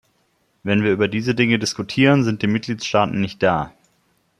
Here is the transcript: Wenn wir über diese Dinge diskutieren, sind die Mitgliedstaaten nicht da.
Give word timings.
Wenn 0.63 0.81
wir 0.83 0.93
über 0.93 1.07
diese 1.07 1.35
Dinge 1.35 1.59
diskutieren, 1.59 2.23
sind 2.23 2.41
die 2.41 2.47
Mitgliedstaaten 2.47 3.21
nicht 3.21 3.43
da. 3.43 3.71